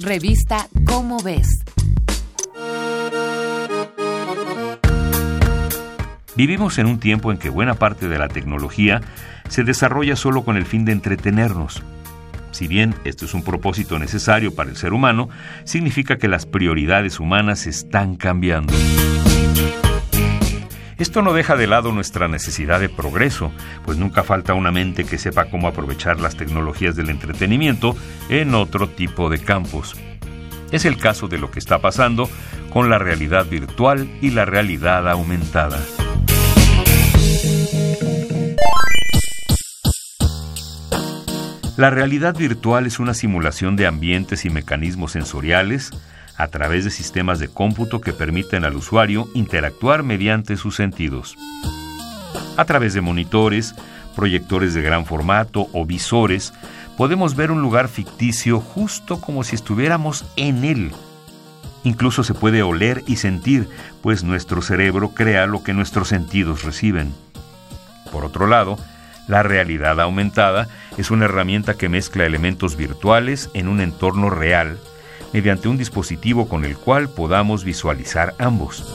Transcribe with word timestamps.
Revista 0.00 0.66
Cómo 0.86 1.22
ves. 1.22 1.64
Vivimos 6.34 6.78
en 6.78 6.86
un 6.86 6.98
tiempo 6.98 7.30
en 7.30 7.38
que 7.38 7.48
buena 7.48 7.74
parte 7.74 8.08
de 8.08 8.18
la 8.18 8.26
tecnología 8.26 9.02
se 9.48 9.62
desarrolla 9.62 10.16
solo 10.16 10.44
con 10.44 10.56
el 10.56 10.66
fin 10.66 10.84
de 10.84 10.90
entretenernos. 10.90 11.82
Si 12.50 12.66
bien 12.66 12.96
esto 13.04 13.24
es 13.24 13.34
un 13.34 13.44
propósito 13.44 14.00
necesario 14.00 14.52
para 14.52 14.70
el 14.70 14.76
ser 14.76 14.92
humano, 14.92 15.28
significa 15.62 16.18
que 16.18 16.26
las 16.26 16.44
prioridades 16.44 17.20
humanas 17.20 17.68
están 17.68 18.16
cambiando. 18.16 18.74
Esto 20.96 21.22
no 21.22 21.32
deja 21.32 21.56
de 21.56 21.66
lado 21.66 21.92
nuestra 21.92 22.28
necesidad 22.28 22.78
de 22.78 22.88
progreso, 22.88 23.50
pues 23.84 23.98
nunca 23.98 24.22
falta 24.22 24.54
una 24.54 24.70
mente 24.70 25.04
que 25.04 25.18
sepa 25.18 25.46
cómo 25.46 25.66
aprovechar 25.66 26.20
las 26.20 26.36
tecnologías 26.36 26.94
del 26.94 27.10
entretenimiento 27.10 27.96
en 28.28 28.54
otro 28.54 28.88
tipo 28.88 29.28
de 29.28 29.40
campos. 29.40 29.96
Es 30.70 30.84
el 30.84 30.96
caso 30.96 31.26
de 31.26 31.38
lo 31.38 31.50
que 31.50 31.58
está 31.58 31.80
pasando 31.80 32.28
con 32.72 32.90
la 32.90 32.98
realidad 32.98 33.46
virtual 33.46 34.08
y 34.20 34.30
la 34.30 34.44
realidad 34.44 35.08
aumentada. 35.08 35.80
La 41.76 41.90
realidad 41.90 42.36
virtual 42.36 42.86
es 42.86 43.00
una 43.00 43.14
simulación 43.14 43.74
de 43.74 43.88
ambientes 43.88 44.44
y 44.44 44.50
mecanismos 44.50 45.10
sensoriales 45.10 45.90
a 46.36 46.48
través 46.48 46.84
de 46.84 46.90
sistemas 46.90 47.38
de 47.38 47.48
cómputo 47.48 48.00
que 48.00 48.12
permiten 48.12 48.64
al 48.64 48.76
usuario 48.76 49.28
interactuar 49.34 50.02
mediante 50.02 50.56
sus 50.56 50.76
sentidos. 50.76 51.36
A 52.56 52.64
través 52.64 52.94
de 52.94 53.00
monitores, 53.00 53.74
proyectores 54.14 54.74
de 54.74 54.82
gran 54.82 55.06
formato 55.06 55.68
o 55.72 55.84
visores, 55.84 56.52
podemos 56.96 57.36
ver 57.36 57.50
un 57.50 57.62
lugar 57.62 57.88
ficticio 57.88 58.60
justo 58.60 59.20
como 59.20 59.44
si 59.44 59.54
estuviéramos 59.56 60.24
en 60.36 60.64
él. 60.64 60.92
Incluso 61.82 62.24
se 62.24 62.34
puede 62.34 62.62
oler 62.62 63.02
y 63.06 63.16
sentir, 63.16 63.68
pues 64.02 64.24
nuestro 64.24 64.62
cerebro 64.62 65.10
crea 65.10 65.46
lo 65.46 65.62
que 65.62 65.74
nuestros 65.74 66.08
sentidos 66.08 66.62
reciben. 66.62 67.12
Por 68.10 68.24
otro 68.24 68.46
lado, 68.46 68.78
la 69.28 69.42
realidad 69.42 70.00
aumentada 70.00 70.68
es 70.96 71.10
una 71.10 71.26
herramienta 71.26 71.74
que 71.74 71.88
mezcla 71.88 72.24
elementos 72.24 72.76
virtuales 72.76 73.50
en 73.54 73.68
un 73.68 73.80
entorno 73.80 74.30
real 74.30 74.78
mediante 75.34 75.66
un 75.66 75.76
dispositivo 75.76 76.48
con 76.48 76.64
el 76.64 76.76
cual 76.76 77.08
podamos 77.08 77.64
visualizar 77.64 78.34
ambos. 78.38 78.86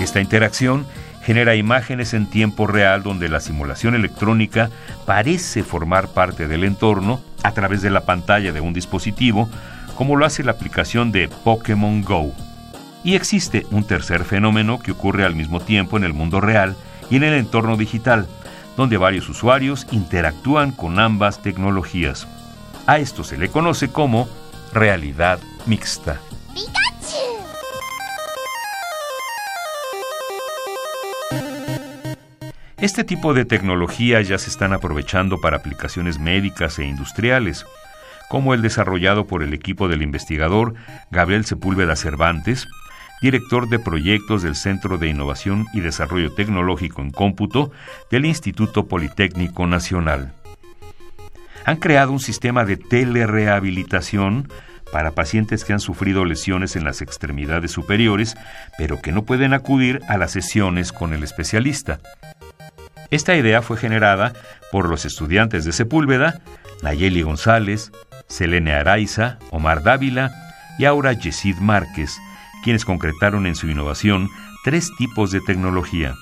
Esta 0.00 0.20
interacción 0.20 0.86
genera 1.24 1.56
imágenes 1.56 2.14
en 2.14 2.30
tiempo 2.30 2.68
real 2.68 3.02
donde 3.02 3.28
la 3.28 3.40
simulación 3.40 3.96
electrónica 3.96 4.70
parece 5.04 5.64
formar 5.64 6.08
parte 6.08 6.46
del 6.46 6.62
entorno 6.62 7.20
a 7.42 7.50
través 7.52 7.82
de 7.82 7.90
la 7.90 8.02
pantalla 8.02 8.52
de 8.52 8.60
un 8.60 8.72
dispositivo, 8.72 9.48
como 9.96 10.14
lo 10.14 10.24
hace 10.24 10.44
la 10.44 10.52
aplicación 10.52 11.10
de 11.10 11.28
Pokémon 11.28 12.00
Go. 12.02 12.32
Y 13.02 13.16
existe 13.16 13.66
un 13.72 13.82
tercer 13.82 14.22
fenómeno 14.22 14.78
que 14.78 14.92
ocurre 14.92 15.24
al 15.24 15.34
mismo 15.34 15.58
tiempo 15.58 15.96
en 15.96 16.04
el 16.04 16.14
mundo 16.14 16.40
real 16.40 16.76
y 17.10 17.16
en 17.16 17.24
el 17.24 17.34
entorno 17.34 17.76
digital, 17.76 18.28
donde 18.76 18.96
varios 18.96 19.28
usuarios 19.28 19.88
interactúan 19.90 20.70
con 20.70 21.00
ambas 21.00 21.42
tecnologías. 21.42 22.28
A 22.86 22.98
esto 22.98 23.24
se 23.24 23.38
le 23.38 23.48
conoce 23.48 23.88
como 23.90 24.28
realidad 24.72 25.38
mixta. 25.66 26.20
Este 32.80 33.04
tipo 33.04 33.34
de 33.34 33.44
tecnología 33.44 34.22
ya 34.22 34.38
se 34.38 34.48
están 34.48 34.72
aprovechando 34.72 35.38
para 35.38 35.58
aplicaciones 35.58 36.18
médicas 36.18 36.78
e 36.78 36.84
industriales, 36.86 37.66
como 38.30 38.54
el 38.54 38.62
desarrollado 38.62 39.26
por 39.26 39.42
el 39.42 39.52
equipo 39.52 39.86
del 39.86 40.00
investigador 40.00 40.74
Gabriel 41.10 41.44
Sepúlveda 41.44 41.94
Cervantes, 41.94 42.66
director 43.20 43.68
de 43.68 43.80
proyectos 43.80 44.42
del 44.42 44.56
Centro 44.56 44.96
de 44.96 45.08
Innovación 45.08 45.66
y 45.74 45.80
Desarrollo 45.80 46.32
Tecnológico 46.32 47.02
en 47.02 47.10
Cómputo 47.10 47.70
del 48.10 48.24
Instituto 48.24 48.88
Politécnico 48.88 49.66
Nacional. 49.66 50.32
Han 51.64 51.76
creado 51.76 52.12
un 52.12 52.20
sistema 52.20 52.64
de 52.64 52.76
telerehabilitación 52.76 54.48
para 54.92 55.12
pacientes 55.12 55.64
que 55.64 55.72
han 55.72 55.80
sufrido 55.80 56.24
lesiones 56.24 56.76
en 56.76 56.84
las 56.84 57.00
extremidades 57.00 57.70
superiores, 57.70 58.36
pero 58.76 59.00
que 59.00 59.12
no 59.12 59.24
pueden 59.24 59.54
acudir 59.54 60.00
a 60.08 60.16
las 60.16 60.32
sesiones 60.32 60.92
con 60.92 61.12
el 61.12 61.22
especialista. 61.22 62.00
Esta 63.10 63.36
idea 63.36 63.62
fue 63.62 63.76
generada 63.76 64.32
por 64.70 64.88
los 64.88 65.04
estudiantes 65.04 65.64
de 65.64 65.72
Sepúlveda, 65.72 66.40
Nayeli 66.82 67.22
González, 67.22 67.92
Selene 68.28 68.72
Araiza, 68.72 69.38
Omar 69.50 69.82
Dávila 69.82 70.30
y 70.78 70.84
Aura 70.84 71.12
Yesid 71.12 71.56
Márquez, 71.58 72.18
quienes 72.62 72.84
concretaron 72.84 73.46
en 73.46 73.56
su 73.56 73.68
innovación 73.68 74.28
tres 74.64 74.90
tipos 74.96 75.32
de 75.32 75.40
tecnología. 75.40 76.14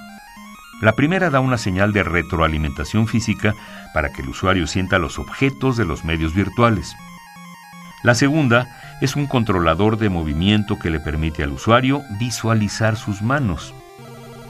La 0.80 0.92
primera 0.94 1.28
da 1.28 1.40
una 1.40 1.58
señal 1.58 1.92
de 1.92 2.04
retroalimentación 2.04 3.08
física 3.08 3.54
para 3.92 4.12
que 4.12 4.22
el 4.22 4.28
usuario 4.28 4.68
sienta 4.68 5.00
los 5.00 5.18
objetos 5.18 5.76
de 5.76 5.84
los 5.84 6.04
medios 6.04 6.34
virtuales. 6.34 6.94
La 8.04 8.14
segunda 8.14 8.68
es 9.00 9.16
un 9.16 9.26
controlador 9.26 9.98
de 9.98 10.08
movimiento 10.08 10.78
que 10.78 10.90
le 10.90 11.00
permite 11.00 11.42
al 11.42 11.50
usuario 11.50 12.02
visualizar 12.20 12.96
sus 12.96 13.22
manos. 13.22 13.74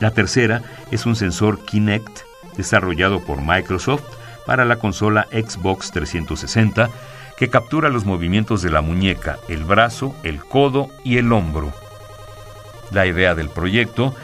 La 0.00 0.10
tercera 0.10 0.62
es 0.90 1.06
un 1.06 1.16
sensor 1.16 1.64
Kinect 1.64 2.20
desarrollado 2.58 3.24
por 3.24 3.40
Microsoft 3.40 4.04
para 4.44 4.66
la 4.66 4.76
consola 4.76 5.28
Xbox 5.30 5.92
360 5.92 6.90
que 7.38 7.48
captura 7.48 7.88
los 7.88 8.04
movimientos 8.04 8.60
de 8.60 8.70
la 8.70 8.82
muñeca, 8.82 9.38
el 9.48 9.64
brazo, 9.64 10.14
el 10.24 10.44
codo 10.44 10.88
y 11.04 11.16
el 11.16 11.32
hombro. 11.32 11.72
La 12.90 13.06
idea 13.06 13.34
del 13.34 13.48
proyecto 13.48 14.14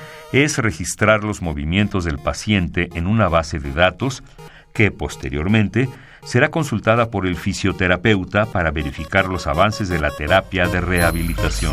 es 0.43 0.59
registrar 0.59 1.23
los 1.23 1.43
movimientos 1.43 2.05
del 2.05 2.19
paciente 2.19 2.89
en 2.95 3.07
una 3.07 3.29
base 3.29 3.61
de 3.61 3.71
datos 3.71 4.25
que 4.73 4.91
posteriormente 4.91 5.89
será 6.25 6.51
consultada 6.51 7.09
por 7.09 7.29
el 7.29 7.37
fisioterapeuta 7.37 8.47
para 8.47 8.73
verificar 8.73 9.29
los 9.29 9.47
avances 9.47 9.89
de 9.89 10.01
la 10.01 10.11
terapia 10.11 10.67
de 10.67 10.81
rehabilitación. 10.81 11.73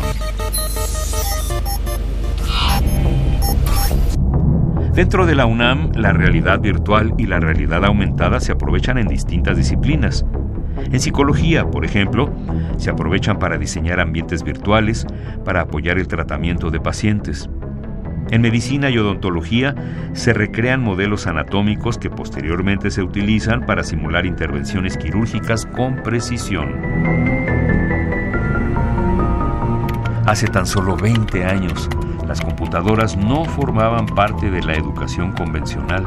Dentro 4.94 5.26
de 5.26 5.34
la 5.34 5.46
UNAM, 5.46 5.90
la 5.96 6.12
realidad 6.12 6.60
virtual 6.60 7.14
y 7.18 7.26
la 7.26 7.40
realidad 7.40 7.84
aumentada 7.84 8.38
se 8.38 8.52
aprovechan 8.52 8.96
en 8.96 9.08
distintas 9.08 9.56
disciplinas. 9.56 10.24
En 10.76 11.00
psicología, 11.00 11.68
por 11.68 11.84
ejemplo, 11.84 12.32
se 12.76 12.90
aprovechan 12.90 13.40
para 13.40 13.58
diseñar 13.58 13.98
ambientes 13.98 14.44
virtuales 14.44 15.04
para 15.44 15.62
apoyar 15.62 15.98
el 15.98 16.06
tratamiento 16.06 16.70
de 16.70 16.78
pacientes. 16.78 17.48
En 18.30 18.40
medicina 18.40 18.90
y 18.90 18.98
odontología 18.98 19.74
se 20.14 20.32
recrean 20.32 20.82
modelos 20.82 21.26
anatómicos 21.26 21.98
que 21.98 22.10
posteriormente 22.10 22.90
se 22.90 23.02
utilizan 23.02 23.66
para 23.66 23.82
simular 23.82 24.26
intervenciones 24.26 24.96
quirúrgicas 24.96 25.66
con 25.66 26.02
precisión. 26.02 26.76
Hace 30.26 30.46
tan 30.46 30.66
solo 30.66 30.96
20 30.96 31.44
años, 31.44 31.88
las 32.26 32.40
computadoras 32.40 33.16
no 33.16 33.44
formaban 33.44 34.06
parte 34.06 34.50
de 34.50 34.62
la 34.62 34.74
educación 34.74 35.32
convencional 35.32 36.06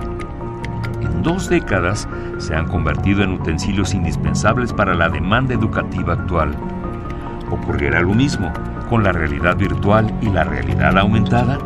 en 1.06 1.24
dos 1.24 1.50
décadas 1.50 2.08
se 2.40 2.56
han 2.56 2.68
convertido 2.68 3.24
en 3.24 3.32
utensilios 3.32 3.94
indispensables 3.94 4.74
para 4.74 4.94
la 4.96 5.10
demanda 5.10 5.54
educativa 5.54 6.14
actual. 6.14 6.56
¿Ocurrirá 7.52 8.02
lo 8.02 8.14
mismo 8.14 8.52
con 8.90 9.04
la 9.04 9.12
realidad 9.12 9.56
virtual 9.56 10.14
y 10.22 10.30
la 10.30 10.44
realidad 10.44 10.98
aumentada? 10.98 11.60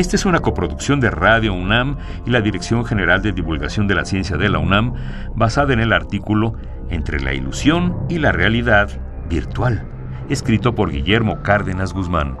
Esta 0.00 0.16
es 0.16 0.24
una 0.24 0.40
coproducción 0.40 0.98
de 0.98 1.10
Radio 1.10 1.52
UNAM 1.52 1.98
y 2.24 2.30
la 2.30 2.40
Dirección 2.40 2.86
General 2.86 3.20
de 3.20 3.32
Divulgación 3.32 3.86
de 3.86 3.94
la 3.94 4.06
Ciencia 4.06 4.38
de 4.38 4.48
la 4.48 4.58
UNAM, 4.58 4.94
basada 5.34 5.74
en 5.74 5.80
el 5.80 5.92
artículo 5.92 6.54
Entre 6.88 7.20
la 7.20 7.34
ilusión 7.34 8.06
y 8.08 8.16
la 8.16 8.32
realidad 8.32 8.88
virtual, 9.28 9.86
escrito 10.30 10.74
por 10.74 10.90
Guillermo 10.90 11.42
Cárdenas 11.42 11.92
Guzmán. 11.92 12.38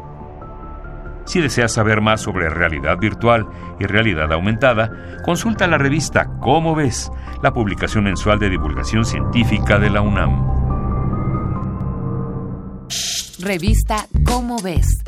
Si 1.26 1.42
deseas 1.42 1.74
saber 1.74 2.00
más 2.00 2.22
sobre 2.22 2.48
realidad 2.48 2.96
virtual 2.96 3.46
y 3.78 3.84
realidad 3.84 4.32
aumentada, 4.32 5.20
consulta 5.22 5.66
la 5.66 5.76
revista 5.76 6.30
Cómo 6.40 6.74
ves, 6.74 7.12
la 7.42 7.52
publicación 7.52 8.04
mensual 8.04 8.38
de 8.38 8.48
divulgación 8.48 9.04
científica 9.04 9.78
de 9.78 9.90
la 9.90 10.00
UNAM. 10.00 10.46
Revista 13.38 14.06
Cómo 14.24 14.56
ves 14.62 15.02